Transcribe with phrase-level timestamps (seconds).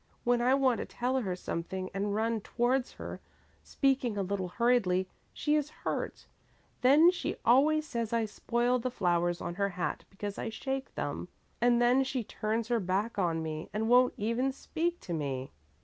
[0.23, 3.21] When I want to tell her something and run towards her,
[3.61, 6.25] speaking a little hurriedly, she is hurt.
[6.81, 11.27] Then she always says I spoil the flowers on her hat because I shake them.
[11.61, 15.51] And then she turns her back on me and won't even speak to me."